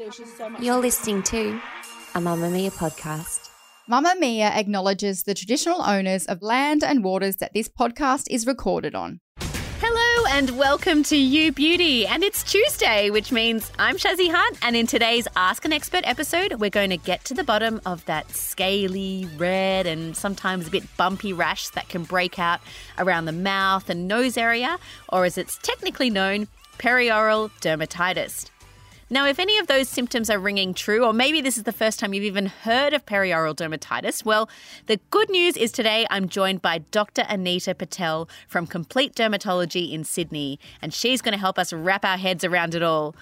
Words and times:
There 0.00 0.08
just 0.08 0.38
so 0.38 0.48
much. 0.48 0.62
You're 0.62 0.78
listening 0.78 1.22
to 1.24 1.60
a 2.14 2.20
Mamamia 2.20 2.72
podcast. 2.72 3.50
Mamamia 3.86 4.50
acknowledges 4.56 5.24
the 5.24 5.34
traditional 5.34 5.82
owners 5.82 6.24
of 6.24 6.40
land 6.40 6.82
and 6.82 7.04
waters 7.04 7.36
that 7.36 7.52
this 7.52 7.68
podcast 7.68 8.24
is 8.30 8.46
recorded 8.46 8.94
on. 8.94 9.20
Hello 9.78 10.24
and 10.30 10.56
welcome 10.56 11.02
to 11.02 11.18
You 11.18 11.52
Beauty. 11.52 12.06
And 12.06 12.24
it's 12.24 12.42
Tuesday, 12.50 13.10
which 13.10 13.30
means 13.30 13.70
I'm 13.78 13.98
Shazzy 13.98 14.30
Hunt. 14.32 14.56
And 14.62 14.74
in 14.74 14.86
today's 14.86 15.28
Ask 15.36 15.66
an 15.66 15.72
Expert 15.74 16.08
episode, 16.08 16.54
we're 16.54 16.70
going 16.70 16.88
to 16.88 16.96
get 16.96 17.22
to 17.26 17.34
the 17.34 17.44
bottom 17.44 17.78
of 17.84 18.02
that 18.06 18.30
scaly, 18.30 19.28
red, 19.36 19.86
and 19.86 20.16
sometimes 20.16 20.68
a 20.68 20.70
bit 20.70 20.96
bumpy 20.96 21.34
rash 21.34 21.68
that 21.70 21.90
can 21.90 22.04
break 22.04 22.38
out 22.38 22.60
around 22.96 23.26
the 23.26 23.32
mouth 23.32 23.90
and 23.90 24.08
nose 24.08 24.38
area, 24.38 24.78
or 25.10 25.26
as 25.26 25.36
it's 25.36 25.58
technically 25.58 26.08
known, 26.08 26.48
perioral 26.78 27.50
dermatitis. 27.60 28.48
Now, 29.12 29.26
if 29.26 29.40
any 29.40 29.58
of 29.58 29.66
those 29.66 29.88
symptoms 29.88 30.30
are 30.30 30.38
ringing 30.38 30.72
true, 30.72 31.04
or 31.04 31.12
maybe 31.12 31.40
this 31.40 31.56
is 31.56 31.64
the 31.64 31.72
first 31.72 31.98
time 31.98 32.14
you've 32.14 32.22
even 32.22 32.46
heard 32.46 32.92
of 32.92 33.04
perioral 33.04 33.56
dermatitis, 33.56 34.24
well, 34.24 34.48
the 34.86 35.00
good 35.10 35.28
news 35.28 35.56
is 35.56 35.72
today 35.72 36.06
I'm 36.10 36.28
joined 36.28 36.62
by 36.62 36.78
Dr. 36.78 37.24
Anita 37.28 37.74
Patel 37.74 38.28
from 38.46 38.68
Complete 38.68 39.16
Dermatology 39.16 39.92
in 39.92 40.04
Sydney, 40.04 40.60
and 40.80 40.94
she's 40.94 41.22
going 41.22 41.32
to 41.32 41.40
help 41.40 41.58
us 41.58 41.72
wrap 41.72 42.04
our 42.04 42.18
heads 42.18 42.44
around 42.44 42.76
it 42.76 42.84
all. 42.84 43.16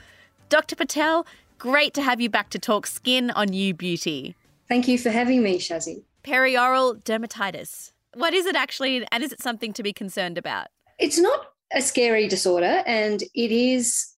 Dr. 0.51 0.77
Patel, 0.77 1.27
great 1.57 1.95
to 1.95 2.03
have 2.03 2.21
you 2.21 2.29
back 2.29 2.51
to 2.51 2.59
talk 2.59 2.87
skin 2.87 3.31
on 3.31 3.55
You 3.55 3.73
Beauty. 3.73 4.37
Thank 4.69 4.89
you 4.89 4.99
for 4.99 5.09
having 5.09 5.43
me, 5.43 5.59
Shazzy. 5.59 6.03
Perioral 6.23 7.03
dermatitis. 7.03 7.93
What 8.13 8.35
is 8.35 8.45
it 8.45 8.57
actually, 8.57 9.07
and 9.11 9.25
is 9.25 9.33
it 9.33 9.41
something 9.41 9.73
to 9.73 9.83
be 9.83 9.95
concerned 9.95 10.37
about? 10.37 10.67
It's 10.99 11.19
not 11.19 11.47
a 11.73 11.81
scary 11.81 12.29
disorder, 12.29 12.83
and 12.87 13.23
it 13.23 13.51
is 13.51 14.13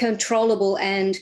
controllable 0.00 0.78
and 0.78 1.18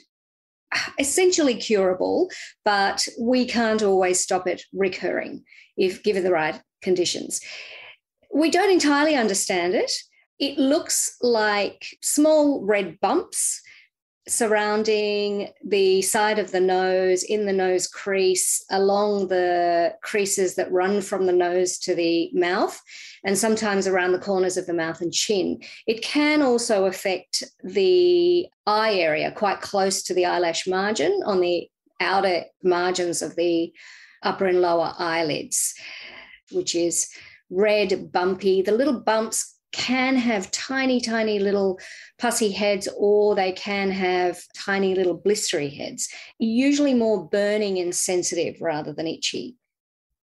essentially 1.01 1.57
curable, 1.57 2.31
but 2.65 3.07
we 3.21 3.45
can't 3.45 3.83
always 3.83 4.21
stop 4.21 4.47
it 4.47 4.63
recurring 4.73 5.43
if 5.77 6.05
given 6.05 6.23
the 6.23 6.31
right 6.31 6.61
conditions. 6.81 7.41
We 8.33 8.51
don't 8.51 8.71
entirely 8.71 9.17
understand 9.17 9.75
it. 9.75 9.91
It 10.39 10.59
looks 10.59 11.17
like 11.21 11.87
small 12.03 12.65
red 12.65 13.01
bumps 13.01 13.61
surrounding 14.29 15.49
the 15.65 16.03
side 16.03 16.39
of 16.39 16.51
the 16.51 16.61
nose, 16.61 17.23
in 17.23 17.47
the 17.47 17.53
nose 17.53 17.87
crease, 17.87 18.65
along 18.71 19.29
the 19.29 19.95
creases 20.03 20.55
that 20.57 20.71
run 20.71 21.01
from 21.01 21.27
the 21.27 21.33
nose 21.33 21.79
to 21.79 21.95
the 21.95 22.31
mouth, 22.35 22.81
and 23.25 23.37
sometimes 23.37 23.87
around 23.87 24.13
the 24.13 24.19
corners 24.19 24.57
of 24.57 24.67
the 24.67 24.75
mouth 24.75 25.01
and 25.01 25.13
chin. 25.13 25.61
It 25.87 26.03
can 26.03 26.43
also 26.43 26.87
affect 26.87 27.43
the 27.65 28.47
eye 28.67 28.95
area, 28.95 29.33
quite 29.33 29.61
close 29.61 30.03
to 30.05 30.15
the 30.15 30.27
eyelash 30.27 30.67
margin 30.67 31.23
on 31.25 31.41
the 31.41 31.69
outer 32.01 32.45
margins 32.63 33.23
of 33.23 33.35
the 33.37 33.73
upper 34.23 34.47
and 34.47 34.61
lower 34.61 34.93
eyelids, 34.99 35.75
which 36.53 36.75
is 36.75 37.09
red, 37.51 38.13
bumpy. 38.13 38.63
The 38.63 38.73
little 38.73 39.01
bumps 39.01 39.58
can 39.73 40.17
have 40.17 40.51
tiny, 40.51 41.01
tiny 41.01 41.39
little 41.39 41.79
pussy 42.19 42.51
heads, 42.51 42.89
or 42.97 43.35
they 43.35 43.53
can 43.53 43.91
have 43.91 44.41
tiny 44.55 44.95
little 44.95 45.19
blistery 45.19 45.75
heads, 45.77 46.09
usually 46.39 46.95
more 46.95 47.29
burning 47.29 47.79
and 47.79 47.95
sensitive 47.95 48.61
rather 48.61 48.93
than 48.93 49.07
itchy. 49.07 49.57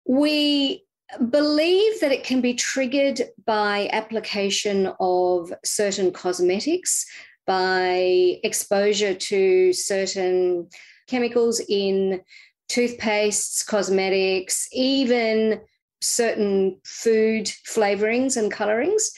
We 0.06 0.84
believe 1.30 2.00
that 2.02 2.12
it 2.12 2.24
can 2.24 2.42
be 2.42 2.54
triggered 2.54 3.22
by 3.46 3.90
application 3.92 4.92
of 5.00 5.52
certain 5.66 6.12
cosmetics, 6.12 7.06
by 7.48 8.40
exposure 8.44 9.16
to 9.16 9.74
certain 9.74 10.70
chemicals 11.08 11.62
in 11.68 12.22
toothpastes, 12.70 13.66
cosmetics, 13.66 14.68
even 14.72 15.60
certain 16.02 16.80
food 16.84 17.46
flavorings 17.68 18.38
and 18.38 18.52
colorings. 18.52 19.12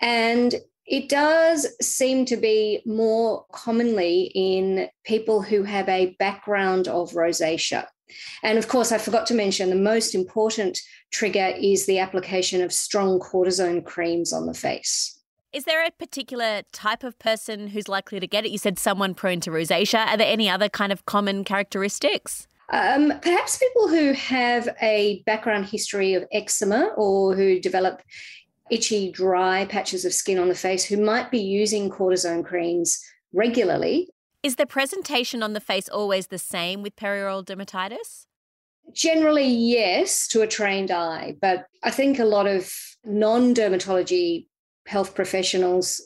And 0.00 0.54
it 0.86 1.08
does 1.08 1.66
seem 1.80 2.26
to 2.26 2.36
be 2.36 2.82
more 2.84 3.46
commonly 3.52 4.30
in 4.34 4.88
people 5.04 5.40
who 5.42 5.62
have 5.62 5.88
a 5.88 6.14
background 6.18 6.88
of 6.88 7.12
rosacea. 7.12 7.86
And 8.42 8.58
of 8.58 8.68
course, 8.68 8.92
I 8.92 8.98
forgot 8.98 9.26
to 9.28 9.34
mention 9.34 9.70
the 9.70 9.76
most 9.76 10.14
important 10.14 10.78
trigger 11.10 11.54
is 11.58 11.86
the 11.86 11.98
application 11.98 12.60
of 12.60 12.72
strong 12.72 13.18
cortisone 13.18 13.84
creams 13.84 14.32
on 14.32 14.46
the 14.46 14.54
face. 14.54 15.18
Is 15.52 15.64
there 15.64 15.86
a 15.86 15.90
particular 15.92 16.62
type 16.72 17.04
of 17.04 17.18
person 17.18 17.68
who's 17.68 17.88
likely 17.88 18.18
to 18.20 18.26
get 18.26 18.44
it? 18.44 18.50
You 18.50 18.58
said 18.58 18.78
someone 18.78 19.14
prone 19.14 19.40
to 19.40 19.50
rosacea. 19.50 20.06
Are 20.06 20.16
there 20.16 20.30
any 20.30 20.50
other 20.50 20.68
kind 20.68 20.92
of 20.92 21.06
common 21.06 21.44
characteristics? 21.44 22.46
Um, 22.70 23.12
perhaps 23.20 23.58
people 23.58 23.88
who 23.88 24.12
have 24.12 24.68
a 24.80 25.22
background 25.26 25.66
history 25.66 26.14
of 26.14 26.24
eczema 26.32 26.92
or 26.96 27.34
who 27.34 27.60
develop 27.60 28.02
itchy, 28.70 29.12
dry 29.12 29.66
patches 29.66 30.04
of 30.04 30.14
skin 30.14 30.38
on 30.38 30.48
the 30.48 30.54
face 30.54 30.84
who 30.84 30.96
might 30.96 31.30
be 31.30 31.40
using 31.40 31.90
cortisone 31.90 32.44
creams 32.44 33.00
regularly. 33.32 34.08
Is 34.42 34.56
the 34.56 34.66
presentation 34.66 35.42
on 35.42 35.52
the 35.52 35.60
face 35.60 35.88
always 35.88 36.28
the 36.28 36.38
same 36.38 36.82
with 36.82 36.96
perioral 36.96 37.44
dermatitis? 37.44 38.26
Generally, 38.92 39.48
yes, 39.48 40.28
to 40.28 40.42
a 40.42 40.46
trained 40.46 40.90
eye. 40.90 41.36
But 41.40 41.66
I 41.82 41.90
think 41.90 42.18
a 42.18 42.24
lot 42.24 42.46
of 42.46 42.72
non 43.04 43.54
dermatology 43.54 44.46
health 44.86 45.14
professionals 45.14 46.00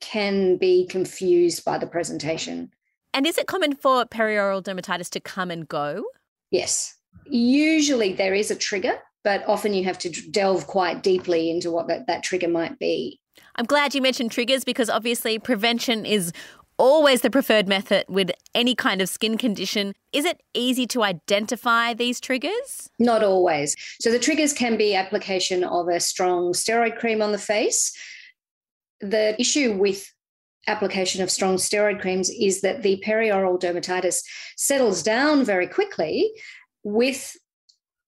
can 0.00 0.56
be 0.56 0.86
confused 0.86 1.64
by 1.64 1.78
the 1.78 1.86
presentation. 1.86 2.70
And 3.12 3.26
is 3.26 3.38
it 3.38 3.46
common 3.46 3.74
for 3.74 4.04
perioral 4.04 4.62
dermatitis 4.62 5.10
to 5.10 5.20
come 5.20 5.50
and 5.50 5.68
go? 5.68 6.04
Yes. 6.50 6.94
Usually 7.26 8.12
there 8.12 8.34
is 8.34 8.50
a 8.50 8.56
trigger, 8.56 8.98
but 9.24 9.44
often 9.46 9.74
you 9.74 9.84
have 9.84 9.98
to 9.98 10.10
delve 10.30 10.66
quite 10.66 11.02
deeply 11.02 11.50
into 11.50 11.70
what 11.70 11.88
that, 11.88 12.06
that 12.06 12.22
trigger 12.22 12.48
might 12.48 12.78
be. 12.78 13.20
I'm 13.56 13.66
glad 13.66 13.94
you 13.94 14.02
mentioned 14.02 14.30
triggers 14.30 14.64
because 14.64 14.88
obviously 14.88 15.38
prevention 15.38 16.06
is 16.06 16.32
always 16.78 17.20
the 17.20 17.30
preferred 17.30 17.68
method 17.68 18.06
with 18.08 18.30
any 18.54 18.74
kind 18.74 19.02
of 19.02 19.08
skin 19.08 19.36
condition. 19.36 19.92
Is 20.12 20.24
it 20.24 20.40
easy 20.54 20.86
to 20.88 21.02
identify 21.02 21.92
these 21.92 22.20
triggers? 22.20 22.88
Not 22.98 23.22
always. 23.22 23.76
So 24.00 24.10
the 24.10 24.18
triggers 24.18 24.54
can 24.54 24.78
be 24.78 24.94
application 24.94 25.62
of 25.62 25.88
a 25.88 26.00
strong 26.00 26.52
steroid 26.52 26.96
cream 26.96 27.20
on 27.20 27.32
the 27.32 27.38
face. 27.38 27.92
The 29.00 29.38
issue 29.38 29.74
with 29.74 30.10
application 30.66 31.22
of 31.22 31.30
strong 31.30 31.56
steroid 31.56 32.00
creams 32.00 32.30
is 32.30 32.60
that 32.60 32.82
the 32.82 33.02
perioral 33.06 33.60
dermatitis 33.60 34.22
settles 34.56 35.02
down 35.02 35.44
very 35.44 35.66
quickly 35.66 36.32
with 36.82 37.36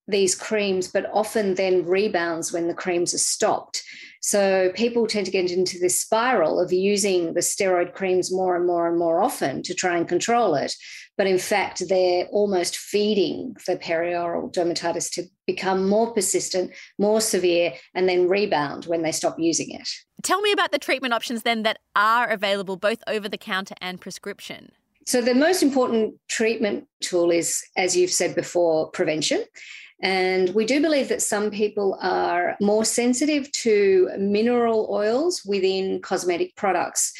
these 0.08 0.34
creams, 0.34 0.88
but 0.88 1.08
often 1.12 1.54
then 1.54 1.86
rebounds 1.86 2.52
when 2.52 2.68
the 2.68 2.74
creams 2.74 3.14
are 3.14 3.18
stopped. 3.18 3.82
So 4.20 4.70
people 4.74 5.06
tend 5.06 5.26
to 5.26 5.32
get 5.32 5.50
into 5.50 5.78
this 5.78 6.00
spiral 6.00 6.60
of 6.60 6.72
using 6.72 7.34
the 7.34 7.40
steroid 7.40 7.92
creams 7.92 8.32
more 8.32 8.56
and 8.56 8.66
more 8.66 8.88
and 8.88 8.98
more 8.98 9.20
often 9.20 9.62
to 9.62 9.74
try 9.74 9.96
and 9.96 10.08
control 10.08 10.54
it. 10.54 10.74
But 11.18 11.26
in 11.26 11.38
fact, 11.38 11.88
they're 11.88 12.26
almost 12.26 12.76
feeding 12.76 13.56
the 13.66 13.76
perioral 13.76 14.52
dermatitis 14.52 15.12
to 15.14 15.24
become 15.54 15.88
more 15.88 16.12
persistent, 16.12 16.72
more 16.98 17.20
severe, 17.20 17.74
and 17.94 18.08
then 18.08 18.28
rebound 18.28 18.86
when 18.86 19.02
they 19.02 19.12
stop 19.12 19.38
using 19.38 19.70
it. 19.70 19.88
Tell 20.22 20.40
me 20.40 20.52
about 20.52 20.72
the 20.72 20.78
treatment 20.78 21.14
options 21.14 21.42
then 21.42 21.62
that 21.62 21.78
are 21.96 22.28
available 22.28 22.76
both 22.76 23.02
over 23.06 23.28
the 23.28 23.38
counter 23.38 23.74
and 23.80 24.00
prescription. 24.00 24.72
So, 25.04 25.20
the 25.20 25.34
most 25.34 25.62
important 25.62 26.14
treatment 26.28 26.86
tool 27.00 27.30
is, 27.30 27.62
as 27.76 27.96
you've 27.96 28.12
said 28.12 28.34
before, 28.34 28.90
prevention. 28.90 29.44
And 30.02 30.50
we 30.50 30.64
do 30.64 30.80
believe 30.80 31.08
that 31.08 31.22
some 31.22 31.50
people 31.50 31.96
are 32.00 32.56
more 32.60 32.84
sensitive 32.84 33.50
to 33.52 34.10
mineral 34.18 34.88
oils 34.90 35.42
within 35.44 36.02
cosmetic 36.02 36.56
products. 36.56 37.12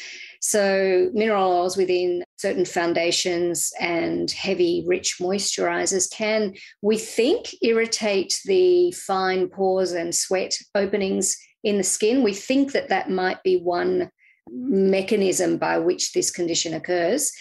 So, 0.45 1.09
mineral 1.13 1.53
oils 1.53 1.77
within 1.77 2.21
certain 2.35 2.65
foundations 2.65 3.71
and 3.79 4.29
heavy, 4.29 4.83
rich 4.85 5.15
moisturizers 5.21 6.11
can, 6.11 6.53
we 6.81 6.97
think, 6.97 7.55
irritate 7.61 8.41
the 8.43 8.91
fine 8.91 9.47
pores 9.47 9.93
and 9.93 10.13
sweat 10.13 10.57
openings 10.75 11.37
in 11.63 11.77
the 11.77 11.83
skin. 11.83 12.23
We 12.23 12.33
think 12.33 12.73
that 12.73 12.89
that 12.89 13.09
might 13.09 13.41
be 13.43 13.55
one 13.55 14.11
mechanism 14.51 15.55
by 15.55 15.77
which 15.77 16.11
this 16.11 16.29
condition 16.29 16.73
occurs. 16.73 17.31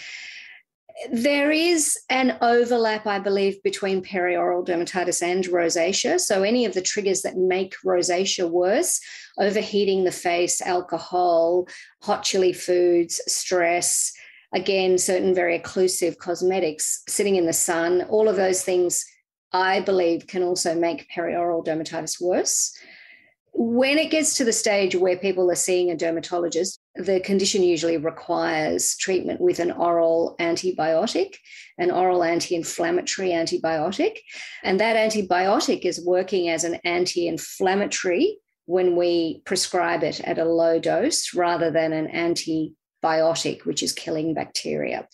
There 1.10 1.50
is 1.50 1.98
an 2.10 2.38
overlap, 2.40 3.06
I 3.06 3.18
believe, 3.18 3.62
between 3.62 4.02
perioral 4.02 4.66
dermatitis 4.66 5.22
and 5.22 5.44
rosacea. 5.44 6.20
So, 6.20 6.42
any 6.42 6.64
of 6.64 6.74
the 6.74 6.82
triggers 6.82 7.22
that 7.22 7.36
make 7.36 7.74
rosacea 7.84 8.48
worse, 8.48 9.00
overheating 9.38 10.04
the 10.04 10.12
face, 10.12 10.60
alcohol, 10.60 11.66
hot 12.02 12.22
chili 12.24 12.52
foods, 12.52 13.20
stress, 13.26 14.12
again, 14.52 14.98
certain 14.98 15.34
very 15.34 15.58
occlusive 15.58 16.18
cosmetics, 16.18 17.02
sitting 17.08 17.36
in 17.36 17.46
the 17.46 17.52
sun, 17.52 18.02
all 18.02 18.28
of 18.28 18.36
those 18.36 18.62
things, 18.62 19.04
I 19.52 19.80
believe, 19.80 20.26
can 20.26 20.42
also 20.42 20.74
make 20.74 21.10
perioral 21.10 21.64
dermatitis 21.64 22.20
worse. 22.20 22.76
When 23.54 23.98
it 23.98 24.10
gets 24.10 24.36
to 24.36 24.44
the 24.44 24.52
stage 24.52 24.94
where 24.96 25.16
people 25.16 25.50
are 25.50 25.56
seeing 25.56 25.90
a 25.90 25.96
dermatologist, 25.96 26.81
the 26.94 27.20
condition 27.20 27.62
usually 27.62 27.96
requires 27.96 28.96
treatment 28.96 29.40
with 29.40 29.60
an 29.60 29.72
oral 29.72 30.36
antibiotic, 30.38 31.36
an 31.78 31.90
oral 31.90 32.22
anti 32.22 32.54
inflammatory 32.54 33.30
antibiotic. 33.30 34.18
And 34.62 34.78
that 34.80 34.96
antibiotic 34.96 35.84
is 35.84 36.04
working 36.04 36.48
as 36.48 36.64
an 36.64 36.76
anti 36.84 37.28
inflammatory 37.28 38.38
when 38.66 38.96
we 38.96 39.42
prescribe 39.44 40.02
it 40.02 40.20
at 40.20 40.38
a 40.38 40.44
low 40.44 40.78
dose 40.78 41.34
rather 41.34 41.70
than 41.70 41.92
an 41.92 42.08
antibiotic, 42.08 43.64
which 43.64 43.82
is 43.82 43.92
killing 43.92 44.34
bacteria. 44.34 45.08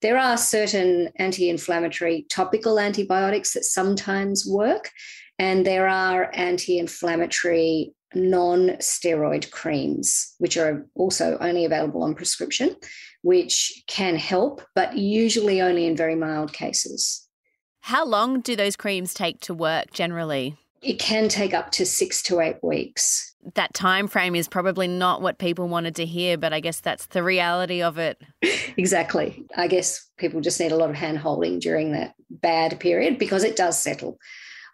There 0.00 0.18
are 0.18 0.36
certain 0.36 1.10
anti 1.16 1.50
inflammatory 1.50 2.24
topical 2.30 2.78
antibiotics 2.78 3.52
that 3.52 3.64
sometimes 3.64 4.46
work, 4.46 4.90
and 5.38 5.66
there 5.66 5.88
are 5.88 6.30
anti 6.32 6.78
inflammatory 6.78 7.92
non 8.14 8.68
steroid 8.78 9.50
creams, 9.50 10.34
which 10.38 10.56
are 10.56 10.86
also 10.94 11.36
only 11.40 11.64
available 11.64 12.02
on 12.02 12.14
prescription, 12.14 12.76
which 13.22 13.82
can 13.86 14.16
help, 14.16 14.62
but 14.74 14.96
usually 14.96 15.60
only 15.60 15.86
in 15.86 15.96
very 15.96 16.14
mild 16.14 16.52
cases. 16.52 17.28
How 17.80 18.04
long 18.04 18.40
do 18.40 18.56
those 18.56 18.76
creams 18.76 19.14
take 19.14 19.40
to 19.40 19.54
work 19.54 19.92
generally? 19.92 20.56
It 20.80 20.98
can 20.98 21.28
take 21.28 21.54
up 21.54 21.72
to 21.72 21.86
six 21.86 22.22
to 22.24 22.40
eight 22.40 22.62
weeks. 22.62 23.34
That 23.54 23.74
time 23.74 24.06
frame 24.06 24.36
is 24.36 24.46
probably 24.46 24.86
not 24.86 25.22
what 25.22 25.38
people 25.38 25.68
wanted 25.68 25.96
to 25.96 26.06
hear, 26.06 26.36
but 26.38 26.52
I 26.52 26.60
guess 26.60 26.80
that's 26.80 27.06
the 27.06 27.22
reality 27.22 27.82
of 27.82 27.98
it. 27.98 28.20
exactly. 28.76 29.44
I 29.56 29.66
guess 29.66 30.08
people 30.18 30.40
just 30.40 30.60
need 30.60 30.70
a 30.70 30.76
lot 30.76 30.90
of 30.90 30.96
hand 30.96 31.18
holding 31.18 31.58
during 31.58 31.92
that 31.92 32.14
bad 32.30 32.78
period 32.78 33.18
because 33.18 33.42
it 33.42 33.56
does 33.56 33.80
settle. 33.80 34.18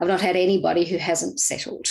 I've 0.01 0.09
not 0.09 0.21
had 0.21 0.37
anybody 0.37 0.85
who 0.85 0.99
hasn't 0.99 1.41
settled. 1.41 1.87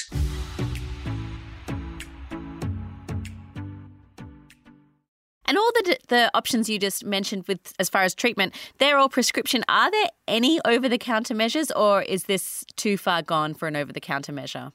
And 5.53 5.59
all 5.59 5.71
the 5.75 5.97
the 6.07 6.31
options 6.33 6.67
you 6.67 6.79
just 6.79 7.05
mentioned 7.05 7.47
with 7.47 7.75
as 7.77 7.88
far 7.88 8.01
as 8.01 8.15
treatment, 8.15 8.55
they're 8.79 8.97
all 8.97 9.07
prescription. 9.07 9.63
Are 9.67 9.91
there 9.91 10.07
any 10.27 10.59
over 10.65 10.89
the 10.89 10.97
counter 10.97 11.35
measures 11.35 11.69
or 11.69 12.01
is 12.01 12.23
this 12.23 12.65
too 12.75 12.97
far 12.97 13.21
gone 13.21 13.53
for 13.53 13.67
an 13.67 13.75
over 13.75 13.94
the 13.94 14.00
counter 14.00 14.31
measure? 14.31 14.71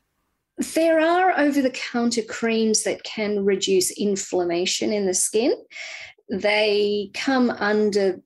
There 0.76 1.00
are 1.00 1.36
over 1.36 1.60
the 1.60 1.70
counter 1.70 2.22
creams 2.22 2.84
that 2.84 3.02
can 3.02 3.44
reduce 3.44 3.90
inflammation 3.90 4.92
in 4.92 5.06
the 5.06 5.14
skin. 5.14 5.52
They 6.28 7.10
come 7.12 7.50
under 7.50 8.20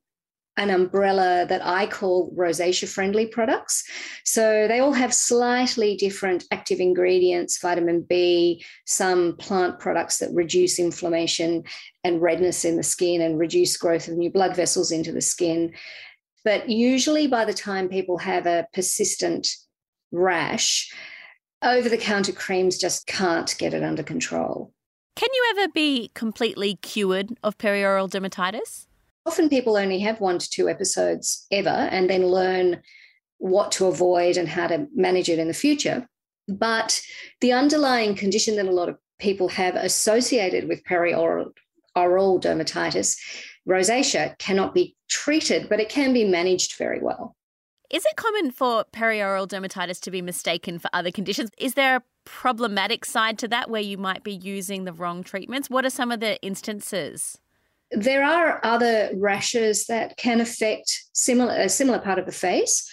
an 0.56 0.70
umbrella 0.70 1.46
that 1.48 1.64
I 1.64 1.86
call 1.86 2.30
rosacea 2.36 2.86
friendly 2.86 3.26
products. 3.26 3.84
So 4.24 4.68
they 4.68 4.80
all 4.80 4.92
have 4.92 5.14
slightly 5.14 5.96
different 5.96 6.44
active 6.50 6.78
ingredients, 6.78 7.58
vitamin 7.58 8.02
B, 8.02 8.62
some 8.86 9.36
plant 9.36 9.78
products 9.78 10.18
that 10.18 10.30
reduce 10.34 10.78
inflammation 10.78 11.64
and 12.04 12.20
redness 12.20 12.64
in 12.64 12.76
the 12.76 12.82
skin 12.82 13.22
and 13.22 13.38
reduce 13.38 13.76
growth 13.76 14.08
of 14.08 14.16
new 14.16 14.30
blood 14.30 14.54
vessels 14.54 14.92
into 14.92 15.10
the 15.10 15.22
skin. 15.22 15.72
But 16.44 16.68
usually 16.68 17.26
by 17.26 17.44
the 17.44 17.54
time 17.54 17.88
people 17.88 18.18
have 18.18 18.46
a 18.46 18.66
persistent 18.74 19.48
rash, 20.10 20.92
over 21.62 21.88
the 21.88 21.96
counter 21.96 22.32
creams 22.32 22.76
just 22.76 23.06
can't 23.06 23.54
get 23.56 23.72
it 23.72 23.82
under 23.82 24.02
control. 24.02 24.74
Can 25.16 25.28
you 25.32 25.54
ever 25.56 25.72
be 25.72 26.10
completely 26.14 26.76
cured 26.76 27.30
of 27.42 27.56
perioral 27.56 28.10
dermatitis? 28.10 28.86
Often 29.24 29.50
people 29.50 29.76
only 29.76 30.00
have 30.00 30.20
one 30.20 30.38
to 30.38 30.50
two 30.50 30.68
episodes 30.68 31.46
ever 31.50 31.68
and 31.68 32.10
then 32.10 32.26
learn 32.26 32.82
what 33.38 33.72
to 33.72 33.86
avoid 33.86 34.36
and 34.36 34.48
how 34.48 34.66
to 34.66 34.86
manage 34.94 35.28
it 35.28 35.38
in 35.38 35.48
the 35.48 35.54
future. 35.54 36.06
But 36.48 37.00
the 37.40 37.52
underlying 37.52 38.14
condition 38.14 38.56
that 38.56 38.66
a 38.66 38.72
lot 38.72 38.88
of 38.88 38.98
people 39.18 39.48
have 39.48 39.76
associated 39.76 40.68
with 40.68 40.84
perioral 40.84 41.52
oral 41.94 42.40
dermatitis, 42.40 43.18
rosacea, 43.68 44.36
cannot 44.38 44.74
be 44.74 44.96
treated, 45.08 45.68
but 45.68 45.78
it 45.78 45.88
can 45.88 46.12
be 46.12 46.24
managed 46.24 46.76
very 46.76 47.00
well. 47.00 47.36
Is 47.90 48.04
it 48.06 48.16
common 48.16 48.50
for 48.50 48.86
perioral 48.92 49.46
dermatitis 49.46 50.00
to 50.00 50.10
be 50.10 50.22
mistaken 50.22 50.78
for 50.78 50.88
other 50.94 51.10
conditions? 51.10 51.50
Is 51.58 51.74
there 51.74 51.96
a 51.96 52.02
problematic 52.24 53.04
side 53.04 53.38
to 53.40 53.48
that 53.48 53.68
where 53.68 53.82
you 53.82 53.98
might 53.98 54.24
be 54.24 54.32
using 54.32 54.84
the 54.84 54.92
wrong 54.94 55.22
treatments? 55.22 55.68
What 55.68 55.84
are 55.84 55.90
some 55.90 56.10
of 56.10 56.20
the 56.20 56.40
instances? 56.42 57.38
There 57.92 58.24
are 58.24 58.60
other 58.64 59.10
rashes 59.14 59.86
that 59.86 60.16
can 60.16 60.40
affect 60.40 61.04
similar 61.12 61.54
a 61.54 61.68
similar 61.68 61.98
part 61.98 62.18
of 62.18 62.26
the 62.26 62.32
face. 62.32 62.88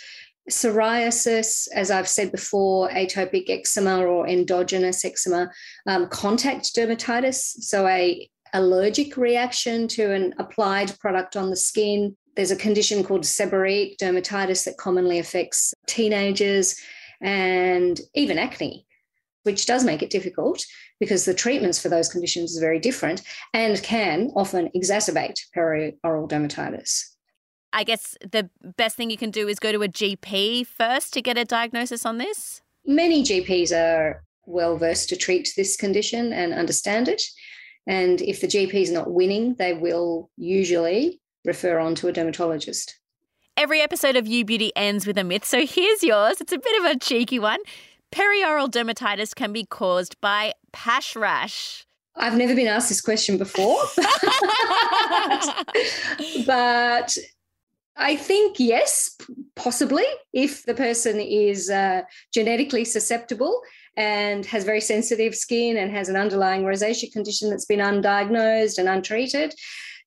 Psoriasis, 0.49 1.67
as 1.73 1.91
I've 1.91 2.07
said 2.07 2.31
before, 2.31 2.89
atopic 2.89 3.49
eczema 3.49 4.03
or 4.03 4.27
endogenous 4.27 5.05
eczema, 5.05 5.51
um, 5.85 6.07
contact 6.07 6.75
dermatitis, 6.75 7.35
so 7.61 7.87
a 7.87 8.27
allergic 8.53 9.15
reaction 9.15 9.87
to 9.87 10.11
an 10.11 10.33
applied 10.39 10.97
product 10.99 11.37
on 11.37 11.49
the 11.49 11.55
skin. 11.55 12.17
There's 12.35 12.51
a 12.51 12.55
condition 12.55 13.03
called 13.03 13.23
seborrheic 13.23 13.97
dermatitis 13.97 14.65
that 14.65 14.77
commonly 14.77 15.19
affects 15.19 15.73
teenagers 15.87 16.75
and 17.21 17.99
even 18.15 18.39
acne, 18.39 18.85
which 19.44 19.65
does 19.65 19.83
make 19.83 20.01
it 20.01 20.09
difficult 20.09 20.65
because 21.00 21.25
the 21.25 21.33
treatments 21.33 21.81
for 21.81 21.89
those 21.89 22.09
conditions 22.09 22.57
are 22.57 22.62
very 22.62 22.80
different 22.80 23.21
and 23.53 23.81
can 23.83 24.31
often 24.36 24.69
exacerbate 24.75 25.39
perioral 25.56 26.30
dermatitis. 26.30 27.03
I 27.71 27.83
guess 27.83 28.18
the 28.21 28.50
best 28.77 28.97
thing 28.97 29.09
you 29.09 29.18
can 29.18 29.31
do 29.31 29.47
is 29.47 29.59
go 29.59 29.71
to 29.71 29.83
a 29.83 29.88
GP 29.88 30.65
first 30.65 31.13
to 31.13 31.21
get 31.21 31.38
a 31.38 31.45
diagnosis 31.45 32.06
on 32.06 32.18
this. 32.18 32.62
Many 32.86 33.24
GPs 33.24 33.71
are 33.71 34.24
well 34.45 34.77
versed 34.77 35.09
to 35.09 35.15
treat 35.15 35.53
this 35.56 35.77
condition 35.77 36.33
and 36.33 36.53
understand 36.53 37.07
it. 37.07 37.21
And 37.85 38.21
if 38.21 38.42
the 38.42 38.47
GP 38.47 38.74
is 38.74 38.92
not 38.92 39.12
winning, 39.12 39.56
they 39.56 39.74
will 39.74 40.30
usually 40.38 41.21
refer 41.45 41.80
on 41.80 41.95
to 41.95 42.07
a 42.07 42.12
dermatologist. 42.12 43.00
Every 43.56 43.81
episode 43.81 44.15
of 44.15 44.25
You 44.25 44.45
Beauty 44.45 44.71
ends 44.75 45.06
with 45.06 45.18
a 45.18 45.24
myth, 45.24 45.45
so 45.45 45.65
here's 45.65 46.03
yours. 46.03 46.39
It's 46.39 46.53
a 46.53 46.57
bit 46.57 46.80
of 46.80 46.92
a 46.92 46.97
cheeky 46.97 47.39
one. 47.39 47.59
Perioral 48.11 48.69
dermatitis 48.69 49.35
can 49.35 49.53
be 49.53 49.65
caused 49.65 50.19
by 50.21 50.53
pash 50.71 51.15
rash. 51.15 51.85
I've 52.15 52.38
never 52.38 52.56
been 52.56 52.67
asked 52.67 52.89
this 52.89 53.01
question 53.01 53.38
before, 53.38 53.81
but 56.45 57.17
I 57.95 58.15
think 58.15 58.59
yes, 58.59 59.15
possibly, 59.56 60.06
if 60.33 60.65
the 60.65 60.73
person 60.73 61.19
is 61.19 61.69
uh, 61.69 62.01
genetically 62.33 62.83
susceptible 62.83 63.61
and 63.95 64.45
has 64.45 64.63
very 64.63 64.81
sensitive 64.81 65.35
skin 65.35 65.77
and 65.77 65.91
has 65.91 66.09
an 66.09 66.15
underlying 66.15 66.63
rosacea 66.63 67.11
condition 67.11 67.50
that's 67.50 67.65
been 67.65 67.79
undiagnosed 67.79 68.77
and 68.77 68.88
untreated. 68.88 69.53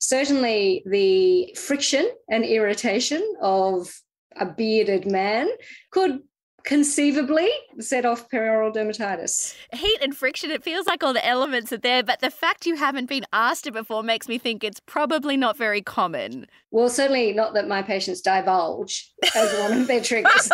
Certainly, 0.00 0.82
the 0.86 1.54
friction 1.58 2.10
and 2.28 2.44
irritation 2.44 3.22
of 3.40 3.94
a 4.36 4.46
bearded 4.46 5.06
man 5.06 5.48
could 5.90 6.20
conceivably 6.64 7.48
set 7.80 8.04
off 8.04 8.28
perioral 8.28 8.74
dermatitis. 8.74 9.54
Heat 9.72 9.98
and 10.00 10.16
friction, 10.16 10.50
it 10.50 10.62
feels 10.62 10.86
like 10.86 11.02
all 11.02 11.12
the 11.12 11.26
elements 11.26 11.72
are 11.72 11.78
there, 11.78 12.02
but 12.02 12.20
the 12.20 12.30
fact 12.30 12.66
you 12.66 12.76
haven't 12.76 13.08
been 13.08 13.24
asked 13.32 13.66
it 13.66 13.72
before 13.72 14.02
makes 14.02 14.28
me 14.28 14.38
think 14.38 14.62
it's 14.62 14.80
probably 14.80 15.36
not 15.36 15.56
very 15.56 15.82
common. 15.82 16.46
Well, 16.70 16.88
certainly 16.88 17.32
not 17.32 17.54
that 17.54 17.68
my 17.68 17.82
patients 17.82 18.20
divulge 18.20 19.12
as 19.34 19.58
one 19.60 19.80
of 19.80 19.86
their 19.86 20.00
triggers. 20.02 20.50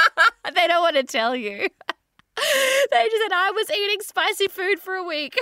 they 0.54 0.66
don't 0.66 0.82
want 0.82 0.96
to 0.96 1.04
tell 1.04 1.34
you. 1.34 1.68
They 2.92 3.04
just 3.04 3.22
said, 3.24 3.32
I 3.34 3.50
was 3.50 3.68
eating 3.68 3.98
spicy 4.00 4.46
food 4.46 4.78
for 4.78 4.94
a 4.94 5.02
week. 5.02 5.36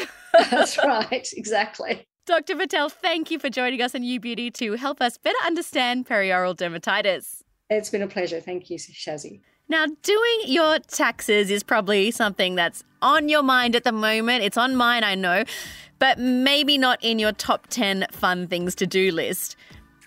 That's 0.51 0.79
right, 0.79 1.29
exactly. 1.37 2.09
Dr. 2.25 2.57
Patel, 2.57 2.89
thank 2.89 3.31
you 3.31 3.39
for 3.39 3.51
joining 3.51 3.83
us 3.83 3.95
on 3.95 4.03
You 4.03 4.19
Beauty 4.19 4.51
to 4.53 4.73
help 4.73 5.03
us 5.03 5.19
better 5.19 5.37
understand 5.45 6.07
perioral 6.07 6.57
dermatitis. 6.57 7.43
It's 7.69 7.91
been 7.91 8.03
a 8.03 8.07
pleasure. 8.07 8.41
Thank 8.41 8.71
you, 8.71 8.79
Shazzy. 8.79 9.43
Now, 9.69 9.87
doing 9.87 10.41
your 10.45 10.79
taxes 10.79 11.51
is 11.51 11.65
probably 11.65 12.13
something 12.13 12.55
that's 12.55 12.85
on 13.03 13.29
your 13.29 13.43
mind 13.43 13.75
at 13.75 13.83
the 13.83 13.91
moment. 13.91 14.45
It's 14.45 14.57
on 14.57 14.77
mine, 14.77 15.03
I 15.03 15.17
know, 15.17 15.43
but 15.99 16.21
maybe 16.21 16.79
not 16.79 17.03
in 17.03 17.19
your 17.19 17.33
top 17.33 17.67
10 17.69 18.07
fun 18.13 18.47
things 18.47 18.77
to 18.77 18.87
do 18.87 19.11
list. 19.11 19.57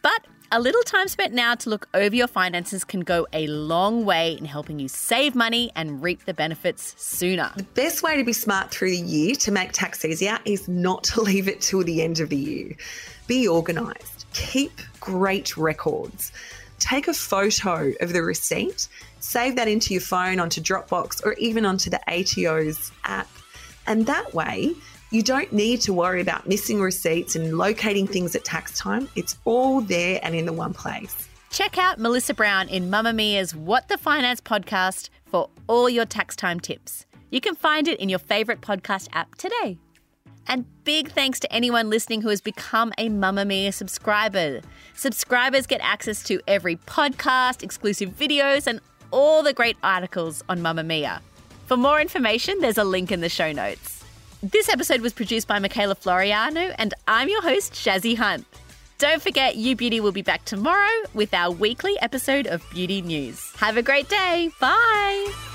But 0.01 0.28
a 0.54 0.62
little 0.62 0.82
time 0.84 1.10
spent 1.10 1.34
now 1.34 1.56
to 1.56 1.70
look 1.70 1.89
over 1.94 2.16
your 2.16 2.28
finances 2.28 2.86
can 2.86 3.01
go 3.01 3.28
a 3.34 3.48
long 3.48 4.06
way 4.06 4.32
in 4.34 4.46
helping 4.46 4.80
you 4.80 4.88
save 4.88 5.36
money 5.36 5.72
and 5.75 6.01
reap 6.01 6.24
the 6.24 6.34
benefits 6.34 6.96
sooner. 6.98 7.51
The 7.58 7.63
best 7.63 8.01
way 8.01 8.16
to 8.16 8.24
be 8.24 8.34
smart 8.34 8.72
through 8.72 8.92
the 8.92 8.98
year 8.98 9.36
to 9.36 9.51
make 9.51 9.74
tax 9.74 10.06
easier 10.06 10.39
is 10.46 10.70
not 10.70 11.04
to 11.06 11.22
leave 11.30 11.50
it 11.50 11.60
till 11.60 11.84
the 11.84 12.01
end 12.01 12.22
of 12.22 12.30
the 12.30 12.38
year. 12.38 12.78
Be 13.28 13.46
organised, 13.46 14.25
keep 14.32 14.72
great 15.01 15.58
records. 15.58 16.32
Take 16.79 17.07
a 17.07 17.13
photo 17.13 17.93
of 18.00 18.13
the 18.13 18.24
receipt 18.24 18.88
save 19.19 19.55
that 19.55 19.67
into 19.67 19.93
your 19.93 20.01
phone, 20.01 20.39
onto 20.39 20.62
Dropbox, 20.62 21.25
or 21.25 21.33
even 21.33 21.65
onto 21.65 21.89
the 21.89 22.00
ATO's 22.07 22.91
app. 23.03 23.29
And 23.88 24.05
that 24.05 24.33
way, 24.33 24.74
you 25.12 25.24
don't 25.24 25.51
need 25.51 25.81
to 25.81 25.93
worry 25.93 26.21
about 26.21 26.48
missing 26.48 26.81
receipts 26.81 27.36
and 27.36 27.57
locating 27.57 28.07
things 28.07 28.36
at 28.36 28.43
tax 28.43 28.77
time. 28.77 29.09
It's 29.15 29.38
all 29.45 29.81
there 29.81 30.19
and 30.24 30.36
in 30.36 30.45
the 30.45 30.53
one 30.53 30.74
place. 30.74 31.27
Check 31.51 31.77
out 31.77 32.00
Melissa 32.00 32.33
Browne 32.33 32.69
in 32.69 32.89
Mamamia's 32.89 33.55
What 33.55 33.88
the 33.88 33.98
Finance 33.98 34.41
podcast 34.41 35.09
for 35.25 35.50
all 35.67 35.89
your 35.89 36.05
tax 36.05 36.36
time 36.36 36.59
tips. 36.59 37.05
You 37.31 37.41
can 37.41 37.55
find 37.55 37.88
it 37.88 38.00
in 38.00 38.09
your 38.09 38.19
favourite 38.19 38.62
podcast 38.62 39.07
app 39.13 39.36
today. 39.36 39.79
And 40.50 40.65
big 40.84 41.12
thanks 41.12 41.39
to 41.41 41.53
anyone 41.53 41.89
listening 41.89 42.22
who 42.22 42.29
has 42.29 42.41
become 42.41 42.91
a 42.98 43.08
Mamamia 43.08 43.74
subscriber. 43.74 44.62
Subscribers 44.96 45.68
get 45.68 45.79
access 45.82 46.24
to 46.24 46.41
every 46.48 46.75
podcast, 46.75 47.62
exclusive 47.63 48.10
videos, 48.18 48.65
and 48.65 48.82
all 49.12 49.44
the 49.44 49.53
great 49.53 49.77
articles 49.84 50.44
on 50.50 50.60
Mamamia. 50.60 51.22
For 51.68 51.77
more 51.77 52.01
information, 52.01 52.60
there's 52.60 52.79
a 52.79 52.84
link 52.84 53.12
in 53.12 53.22
the 53.22 53.29
show 53.29 53.51
notes. 53.51 54.03
This 54.41 54.70
episode 54.70 55.01
was 55.01 55.13
produced 55.13 55.48
by 55.48 55.60
Michaela 55.60 55.96
Floriano, 55.96 56.74
and 56.77 56.94
I'm 57.08 57.29
your 57.29 57.44
host, 57.44 57.74
Shazzy 57.74 58.18
Hunt. 58.18 58.46
Don't 58.98 59.22
forget, 59.22 59.56
You 59.56 59.75
Beauty 59.75 60.00
will 60.00 60.12
be 60.12 60.22
back 60.24 60.46
tomorrow 60.46 61.03
with 61.13 61.34
our 61.34 61.51
weekly 61.51 61.96
episode 62.01 62.48
of 62.48 62.63
Beauty 62.72 63.01
News. 63.01 63.53
Have 63.58 63.77
a 63.77 63.82
great 63.82 64.10
day. 64.10 64.50
Bye. 64.60 65.49